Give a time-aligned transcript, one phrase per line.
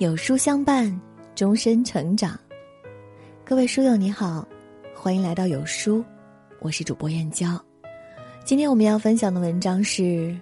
[0.00, 0.98] 有书相伴，
[1.34, 2.40] 终身成长。
[3.44, 4.48] 各位书友你好，
[4.94, 6.02] 欢迎来到有书，
[6.60, 7.48] 我是主播燕娇。
[8.42, 10.34] 今天我们要分享的文章是：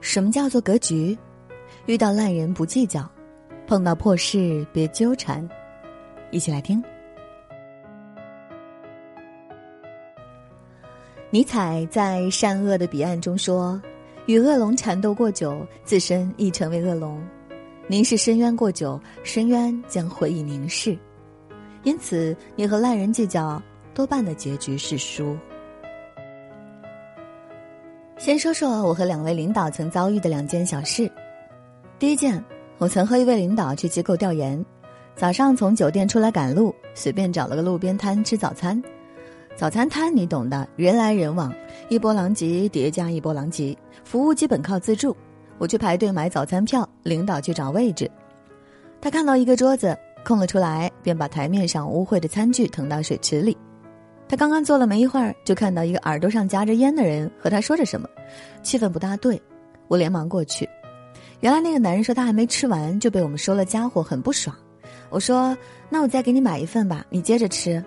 [0.00, 1.16] 什么叫做格局？
[1.86, 3.08] 遇到烂人不计较，
[3.68, 5.48] 碰到破事别纠缠。
[6.32, 6.82] 一起来听。
[11.30, 13.80] 尼采在《善恶的彼岸》中说
[14.26, 17.24] ：“与恶龙缠斗过久，自身亦成为恶龙。”
[17.88, 20.98] 凝视深渊过久，深渊将回以凝视。
[21.84, 23.62] 因此，你和烂人计较，
[23.94, 25.36] 多半的结局是输。
[28.18, 31.08] 先说说我和两位领导曾遭遇的两件小事。
[31.96, 32.44] 第一件，
[32.78, 34.64] 我曾和一位领导去机构调研，
[35.14, 38.82] 早上从酒店出来赶路，随便找了个路边摊吃早餐。
[39.54, 41.54] 早餐摊你懂的，人来人往，
[41.88, 45.16] 一波狼藉叠加一波狼藉，服务基本靠自助。
[45.58, 48.10] 我去排队买早餐票，领导去找位置。
[49.00, 53.56] 他看到一个桌子空了出来，便把台面上污秽的餐具腾到水池里。
[54.28, 58.08] 他刚刚坐了没一会儿，就看到一个耳朵上夹着烟的人和他说着什么，
[58.62, 59.40] 气氛不大对。
[59.88, 60.68] 我连忙过去，
[61.40, 64.56] 原来那个男人说他还没吃完就被我们收了家伙，很不爽。
[65.10, 65.56] 我说
[65.88, 67.82] ：“那我再给你买一份吧，你接着吃。”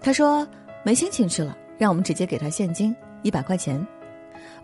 [0.00, 0.48] 他说
[0.82, 3.86] ：“没心情吃了，让我们直接给他现金一百块钱。”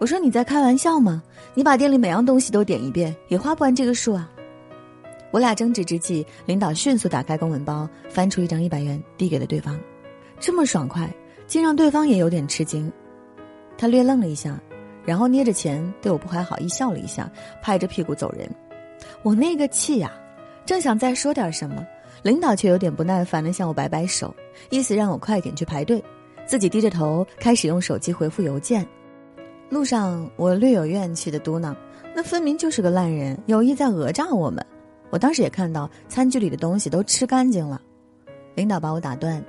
[0.01, 1.23] 我说你在开玩笑吗？
[1.53, 4.31] 你把店里每样东西都点一遍，也花不完这个数啊！
[5.31, 9.79] 我俩争执之际，领导迅速打开公文包，翻出一张一百元递给了对方，
[10.39, 11.15] 这么爽快，
[11.47, 12.91] 竟让对方也有点吃惊。
[13.77, 14.59] 他略愣了一下，
[15.05, 18.51] 然后捏着钱对我不怀好意笑了一下，拍着屁股走人。
[19.23, 20.11] 我那个气呀，
[20.65, 21.87] 正想再说点什么，
[22.23, 24.35] 领导却有点不耐烦的向我摆摆手，
[24.71, 26.03] 意思让我快点去排队，
[26.47, 28.89] 自己低着头开始用手机回复邮件。
[29.71, 31.75] 路上，我略有怨气的嘟囔
[32.13, 34.67] ：“那分明就是个烂人，有意在讹诈我们。”
[35.11, 37.81] 我当时也看到餐具里的东西都吃干净了。
[38.57, 39.43] 领导把我打断，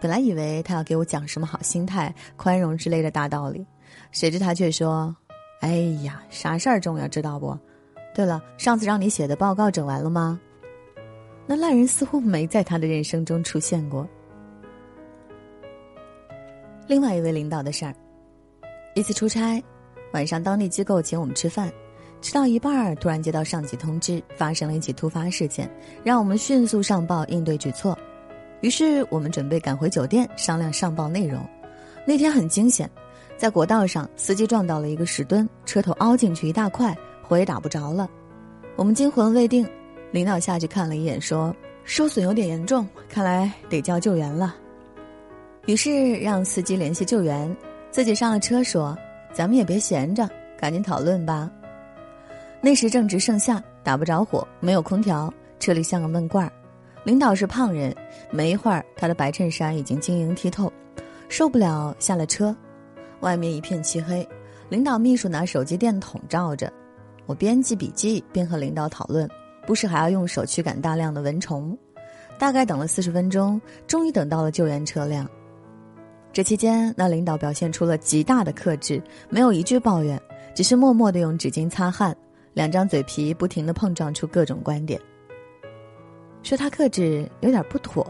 [0.00, 3.66] 本来以为他要给我讲什么好心态、宽容之类的大道理，
[4.12, 5.14] 谁知他却说
[5.60, 7.56] ：“哎呀，啥事儿重要知道不？
[8.14, 10.40] 对了，上次让你写的报告整完了吗？”
[11.46, 14.08] 那烂人似乎没在他的人生中出现过。
[16.88, 17.94] 另外一位领导的事儿。
[18.94, 19.62] 一次出差，
[20.16, 21.70] 晚上当地机构请我们吃饭，
[22.22, 25.70] 吃到一半儿，突然接到上级通知，发生了一起突发事件，
[26.02, 27.96] 让我们迅速上报应对举措。
[28.62, 31.46] 于是我们准备赶回酒店商量上报内容。
[32.06, 32.90] 那天很惊险，
[33.36, 38.08] 在国道上，司机撞到了一个石墩，车头凹进去一大块，火也打不着了。
[38.74, 39.68] 我们惊魂未定，
[40.12, 44.56] 领导下去看了一眼，说受损有点严重，看来得叫救援了。
[45.66, 47.54] 于是让司机联系救援。
[47.88, 48.96] 自己上了车，说
[49.36, 50.26] ：“咱们也别闲着，
[50.58, 51.50] 赶紧讨论吧。”
[52.62, 56.50] 那时正值盛夏，打不着火，没有空调，车里像个闷罐儿。
[57.04, 57.94] 领导是胖人，
[58.30, 60.72] 没一会儿，他的白衬衫已经晶莹剔透，
[61.28, 62.56] 受不了，下了车。
[63.20, 64.26] 外面一片漆黑，
[64.70, 66.72] 领导秘书拿手机电筒照着，
[67.26, 69.28] 我边记笔记边和领导讨论，
[69.66, 71.76] 不时还要用手驱赶大量的蚊虫。
[72.38, 75.28] 大概等了四十分钟，终于等到了救援车辆。
[76.36, 80.20] 这期间，那领导表现出了极大的克制，没有一句抱怨，
[80.54, 82.14] 只是默默的用纸巾擦汗，
[82.52, 85.00] 两张嘴皮不停的碰撞出各种观点。
[86.42, 88.06] 说他克制有点不妥，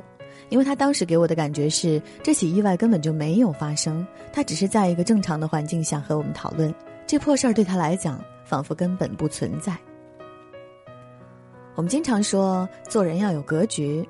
[0.49, 6.75] 因为他当时给我的感觉是，这起意外根本就没有发生，他只是在一个正常的环境下和我们讨论
[7.07, 9.73] 这破事儿，对他来讲仿佛根本不存在。
[11.77, 14.05] 我们经常说做人要有格局，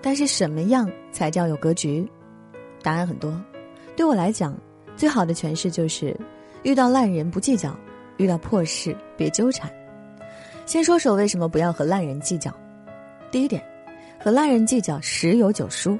[0.00, 2.10] 但是什么样才叫有格局？
[2.82, 3.30] 答案很多。
[4.00, 4.56] 对我来讲，
[4.96, 6.18] 最好的诠释就是：
[6.62, 7.76] 遇到烂人不计较，
[8.16, 9.70] 遇到破事别纠缠。
[10.64, 12.50] 先说说为什么不要和烂人计较。
[13.30, 13.62] 第一点，
[14.18, 15.98] 和烂人计较十有九输。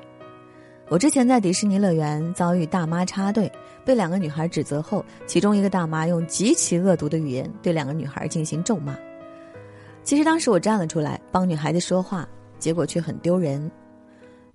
[0.89, 3.53] 我之前在迪士尼乐园遭遇大妈插队，
[3.85, 8.97] 被两个女孩指责后，其中一个大妈用极其恶毒的语言对两个女孩进行咒骂。
[10.05, 12.27] 其实当时我站了出来帮女孩子说话，
[12.59, 13.71] 结果却很丢人。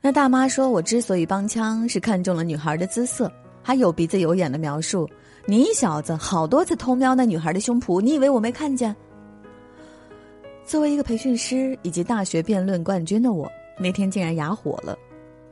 [0.06, 3.32] 那大妈说：“我之所以帮腔，是看中了女孩的姿色，
[3.64, 5.10] 还有鼻子有眼的描述。
[5.48, 8.96] 你小子好多次偷瞄那女孩的胸脯，你以为我没看见？”
[10.64, 14.96] 作为一个培训师以及大学辩论冠军的我，那天竟然哑火了。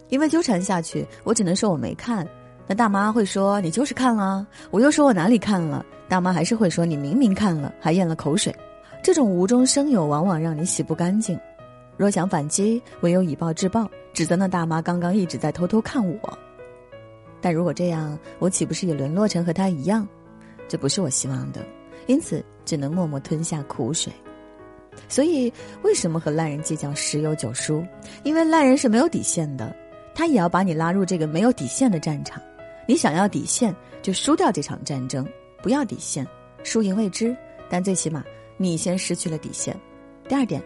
[0.09, 2.23] 因为纠缠下去，我只能说我没看。
[2.67, 5.83] 那大妈会说：“你就是看了。”我又说我哪里看了？
[6.07, 8.55] 大妈还是会说：“你明明看了，还咽了口水。”
[9.01, 11.39] 这种无中生有，往往让你洗不干净。
[11.97, 13.89] 若想反击，唯有以暴制暴。
[14.13, 16.37] 指责那大妈刚刚一直在偷偷看我，
[17.41, 20.07] 但如果这样，我岂不是也沦落成和她一样？
[20.67, 21.65] 这不是我希望的，
[22.05, 24.13] 因此只能默默吞下苦水。
[25.09, 25.51] 所以，
[25.81, 27.83] 为什么和烂人计较十有九输？
[28.23, 29.75] 因为烂人是没有底线的，
[30.13, 32.39] 他也要把你拉入这个没有底线的战场。
[32.87, 35.25] 你想要底线，就输掉这场战争；
[35.63, 36.27] 不要底线，
[36.63, 37.35] 输赢未知，
[37.67, 38.23] 但最起码
[38.57, 39.75] 你先失去了底线。
[40.29, 40.63] 第二点，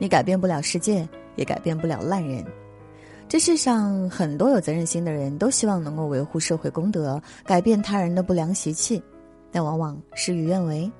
[0.00, 1.06] 你改变不了世界，
[1.36, 2.42] 也改变不了烂人。
[3.28, 9.00] 这世上很多有责任心的人都希望能够维护社会公德，改变他人的不良习气，
[9.52, 10.90] 但往往事与愿违。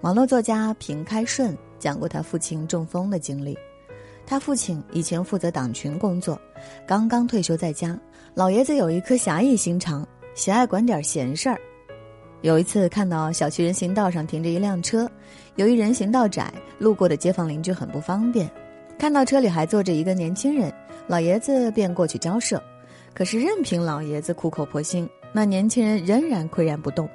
[0.00, 3.56] 网络作家平开顺讲过他父亲中风的经历。
[4.26, 6.38] 他父亲以前负责党群工作，
[6.86, 7.98] 刚刚退休在家。
[8.34, 11.58] 老爷子有一颗侠义心肠，喜爱管点闲事儿。
[12.42, 15.10] 有一次看到小区人行道上停着一辆车，
[15.56, 18.50] 由于人行道窄，路过的街坊邻居很不方便。
[18.98, 20.72] 看到车里还坐着一个年轻人，
[21.06, 22.62] 老爷子便过去交涉。
[23.12, 27.08] 可是任凭老爷子苦口婆心，那年轻人仍然岿然不动。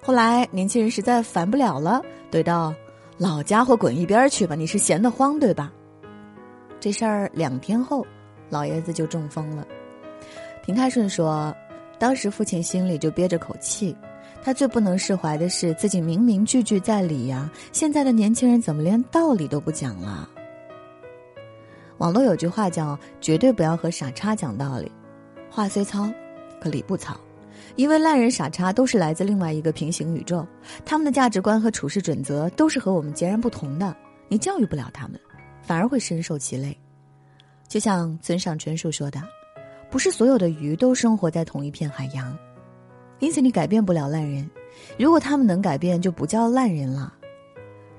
[0.00, 2.00] 后来，年轻人实在烦不了了，
[2.30, 2.74] 怼道
[3.16, 4.54] ：“老家伙，滚一边去吧！
[4.54, 5.72] 你是闲得慌对吧？”
[6.78, 8.06] 这事儿两天后，
[8.50, 9.66] 老爷子就中风了。
[10.62, 11.56] 平太顺说，
[11.98, 13.96] 当时父亲心里就憋着口气，
[14.44, 20.28] 他最不能释怀的是自己明明句句在理呀，现在的年轻人怎么连道理都不讲了？
[21.96, 24.92] 网络有句话叫“绝对不要和傻叉讲道理”，
[25.48, 26.12] 话虽糙，
[26.60, 27.18] 可理不糙。
[27.76, 30.46] 因为烂人傻叉都是来自另外一个平行宇宙，
[30.84, 33.96] 他们的价值观和处事准则都是和我们截然不同的。
[34.28, 35.18] 你教育不了他们，
[35.62, 36.76] 反而会深受其累。
[37.66, 39.22] 就像村上春树说的
[39.90, 42.36] ：“不是所有的鱼都生活在同一片海洋，
[43.24, 44.48] 因此你改变不了烂人。
[44.98, 47.14] 如果他们能改变，就不叫烂人了。”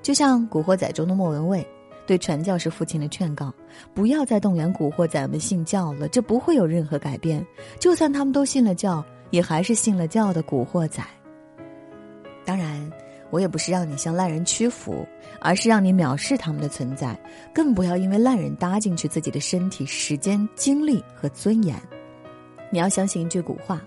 [0.00, 1.66] 就像《古惑仔》中的莫文蔚
[2.06, 3.52] 对传教士父亲的劝告
[3.92, 7.44] ：“不要再动员古惑仔们信教了，这不会有任何改变。
[7.78, 11.02] 就算他们都信了教。”也还是信了教的古惑仔。
[12.44, 12.88] 当然，
[13.28, 15.04] 我也不是让你向烂人屈服，
[15.40, 17.18] 而是让你藐视他们的存在，
[17.52, 21.74] 更不要因为烂人搭进去自己的身体、时间、精力和尊严。
[22.70, 23.82] 你要相信一句古话：“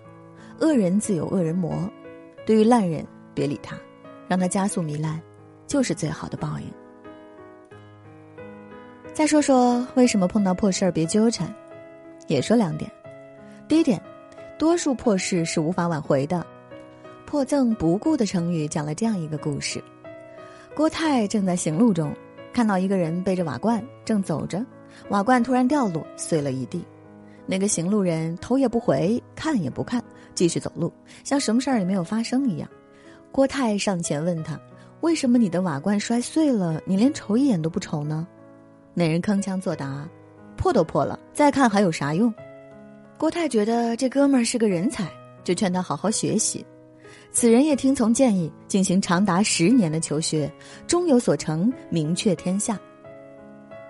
[0.59, 1.89] 恶人自有恶人磨。”
[2.45, 3.77] 对于烂人，别理他，
[4.27, 5.21] 让他加速糜烂，
[5.67, 6.65] 就是最好的报应。
[9.13, 11.53] 再说说为什么碰到破事儿别纠缠，
[12.27, 12.91] 也说两点。
[13.67, 14.01] 第一点。
[14.57, 16.45] 多数破事是无法挽回的，
[17.25, 19.81] 破赠不顾的成语讲了这样一个故事：
[20.75, 22.13] 郭泰正在行路中，
[22.51, 24.61] 看到一个人背着瓦罐正走着，
[25.11, 26.85] 瓦罐突然掉落，碎了一地。
[27.45, 30.03] 那个行路人头也不回，看也不看，
[30.39, 30.89] 继续走路，
[31.25, 32.69] 像什么事儿也没有发生一样。
[33.29, 34.57] 郭泰上前问他
[35.01, 38.25] ：“为什么你的瓦罐摔碎了，你连瞅一眼都不瞅呢？”
[38.95, 40.07] 那人铿锵作答
[40.55, 42.33] ：“破都破了，再看还有啥用？”
[43.19, 45.05] 郭泰觉得这哥们儿是个人才，
[45.43, 46.65] 就劝他好好学习。
[47.33, 50.49] 此人也听从建议，进行长达十年的求学，
[50.87, 52.79] 终有所成，名确天下。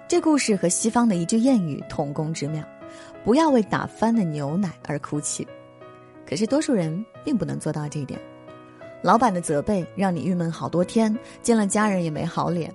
[0.07, 2.63] 这故事和西方的一句谚语同工之妙：
[3.23, 5.47] 不要为打翻的牛奶而哭泣。
[6.29, 8.19] 可是多数人并不能做到这一点。
[9.01, 12.69] 老板的责备让你郁闷好多天，见了家人也没好脸；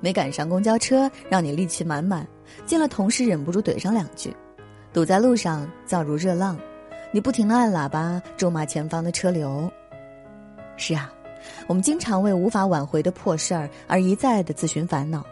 [0.00, 2.26] 没赶上公交车让你戾气满满，
[2.64, 4.34] 见了同事忍不住怼上两句。
[4.92, 6.58] 堵在路上，燥如热浪，
[7.12, 9.70] 你不停的按喇叭，咒骂前方的车流。
[10.76, 11.12] 是啊，
[11.68, 15.24] 我们经常为无法挽回的破事儿而一再的自寻烦恼，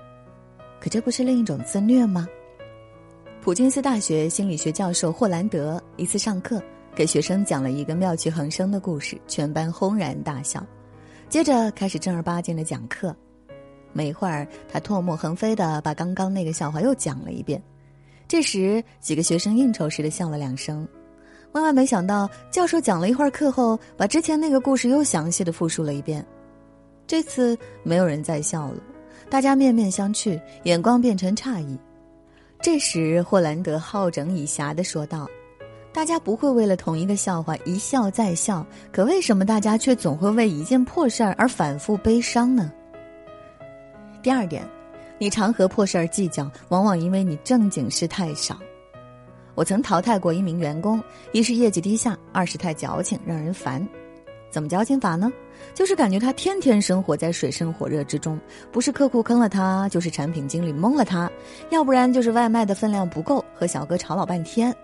[0.79, 2.29] 可这不是另一种自虐吗？
[3.43, 6.63] 普金斯大学心理学教授霍兰德一次上课，
[6.95, 10.65] 给学生讲了一个妙趣横生的故事，全班轰然大笑。
[11.29, 13.15] 接着开始正儿八经的讲课，
[13.93, 17.61] 没一会儿，他唾沫横飞的把刚刚那个笑话又讲了一遍。
[18.29, 20.87] 这时，几个学生应酬似的笑了两声。
[21.53, 26.25] 万万没想到，教授讲了一会儿课后，把之前那个故事又详细的复述了一遍。
[27.07, 28.81] 这次没有人再笑了，
[29.29, 31.77] 大家面面相觑，眼光变成诧异。
[32.63, 35.29] 这时，霍兰德好整以暇的说道
[35.95, 42.71] ：“大家不会为了同一个笑话一笑再笑，可为什么大家却总会为一件破事儿而反复悲伤呢？”
[44.21, 44.69] 第二点。
[45.17, 48.59] 你常和破事儿计较，往往因为你正经事太少。
[49.55, 53.87] 我曾淘汰过一名员工，一是业绩低下，二是太矫情，让人烦。
[54.51, 55.33] 怎么矫情法呢？
[55.73, 58.39] 就是感觉他天天生活在水深火热之中，
[58.73, 61.31] 不是客户坑了他，就是产品经理蒙了他，
[61.71, 64.75] 要不然就是外卖的分量不够，和小哥吵老半天。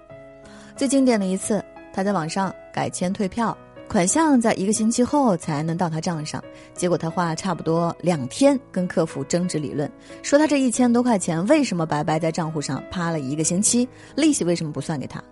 [0.81, 3.55] 最经典的一次，他在网上改签退票。
[3.87, 15.23] 款项在一个星期后才能到他账上，结果他花了差不多两天跟客服争执理论，说他这一千多块钱为什么白白在账户上趴了一个星期，利息为什么不算给他？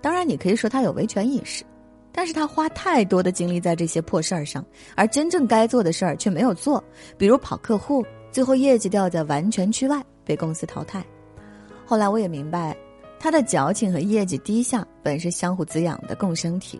[0.00, 1.62] 当然，你可以说他有维权意识，
[2.10, 4.66] 但是他花太多的精力在这些破事儿上，
[4.96, 6.82] 而真正该做的事儿却没有做，
[7.16, 11.04] 比如跑客户、最后业绩掉在完全区外，被公司淘汰。
[11.86, 12.76] 后来我也明白，
[13.24, 16.78] 他的矫情和业绩低下本是相互滋养的共生体。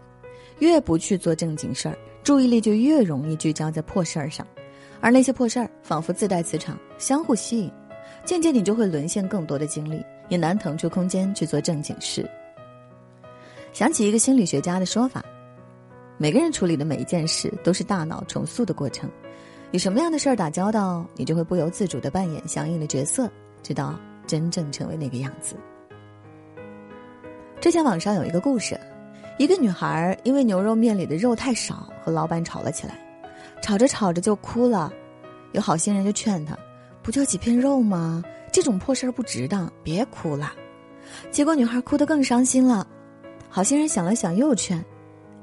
[0.58, 4.46] 越不去做正经事儿，注意力就越容易聚焦在破事儿上，
[5.00, 7.72] 而那些破事儿仿佛自带磁场，相互吸引。
[8.26, 12.28] 渐渐，你就会沦陷更多的精力，也难腾出空间去做正经事。
[13.72, 15.24] 想起一个心理学家的说法：
[16.18, 19.10] 每个人处理的每一件事都是大脑重塑的过程。
[19.72, 23.30] 与什么样的事儿打交道，你就会不由自主的扮演相应的角色，
[23.62, 25.56] 直到真正成为那个样子。
[27.64, 28.78] 之前网上有一个故事，
[29.38, 32.94] 一个女孩因为牛肉面里的肉太少，和老板吵了起来，
[33.62, 34.92] 吵着吵着就哭了。
[35.52, 36.54] 有好心人就劝她
[37.02, 38.22] ：“不就几片肉吗？
[38.52, 40.52] 这种破事儿不值当，别哭了。”
[41.32, 42.86] 结果女孩哭得更伤心了。
[43.48, 44.84] 好心人想了想，又劝：“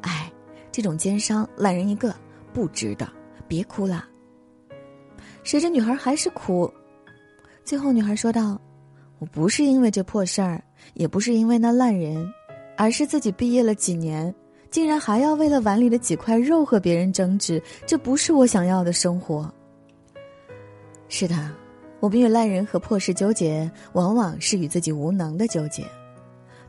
[0.01, 0.31] 哎，
[0.71, 2.13] 这种奸商烂人一个，
[2.53, 3.09] 不值得，
[3.47, 4.05] 别哭了。”
[5.41, 6.71] 谁知女孩还是哭，
[7.65, 8.61] 最后女孩说道
[9.17, 10.63] ：“我不是因为这破事儿，
[10.93, 12.27] 也不是因为那烂人，
[12.77, 14.33] 而是自己毕业了几年，
[14.69, 19.51] 竟然还要为了碗里的几块肉和别人争执，这不是我想要的生活。”
[21.07, 21.51] 是的，
[21.99, 25.83] 我们与烂人和破事纠结，往往是与自己无能的纠结。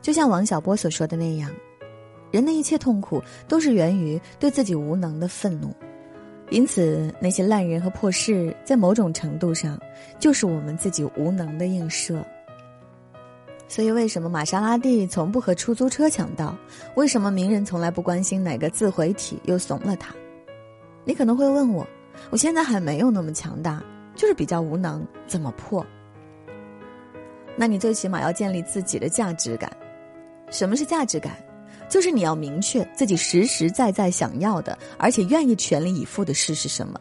[0.01, 1.49] 就像王小波所说的那样，
[2.29, 5.73] 人的一切痛苦都是源于对自己无能的愤怒。
[6.49, 9.79] 因此，那些烂人和破事，在某种程度上，
[10.19, 12.23] 就是我们自己无能的映射。
[13.73, 16.55] 所以，为什么玛莎拉蒂从不和出租车抢道？
[16.93, 20.13] 为什么名人从来不关心哪个自毁体又怂了他？
[21.03, 21.83] 你可能会问我，
[22.29, 23.83] 我现在还没有那么强大，
[24.15, 25.83] 就是比较无能，怎么破？
[27.55, 29.75] 那你最起码要建立自己的价值感。
[30.51, 31.33] 什么是价值感？
[31.89, 36.99] 就是你要明确自己实实在在想要的，而且愿意全力以赴的事是什么。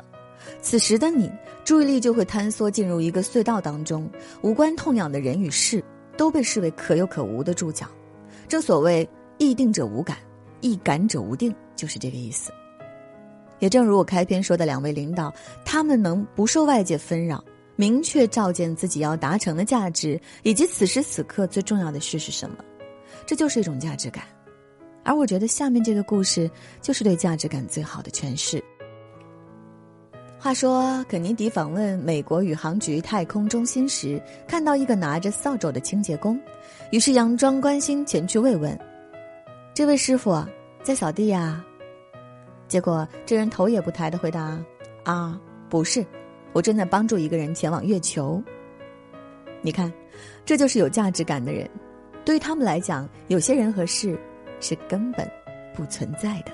[0.62, 1.30] 此时的你，
[1.66, 4.10] 注意力就会坍缩进入一个隧道当中，
[4.40, 5.84] 无关痛痒的人与事
[6.16, 7.86] 都被视为可有可无的注脚。
[8.48, 10.16] 正所谓“易定者无感，
[10.60, 12.52] 易感者无定”，就是这个意思。
[13.58, 15.32] 也正如我开篇说的，两位领导，
[15.64, 17.42] 他们能不受外界纷扰，
[17.76, 22.56] 明确照见自己要达成的价值，以及此时此刻最重要的事是什么，
[23.24, 24.24] 这就是一种价值感。
[25.04, 26.50] 而我觉得下面这个故事
[26.80, 28.62] 就是对价值感最好的诠释。
[30.42, 36.36] 话说，肯尼迪访问美国宇航局太空中心时，看到一个拿着扫帚的清洁工，
[36.90, 38.76] 于是佯装关心前去慰问
[39.72, 40.44] ：“这位师傅
[40.82, 41.64] 在扫地呀？”
[42.66, 44.58] 结果这人头也不抬的回答
[45.06, 46.04] ：“啊，不是，
[46.52, 48.42] 我正在帮助一个人前往月球。”
[49.62, 49.92] 你看，
[50.44, 51.70] 这就是有价值感的人。
[52.24, 54.18] 对于他们来讲，有些人和事。
[54.64, 55.28] 是根本
[55.74, 56.52] 不存在的。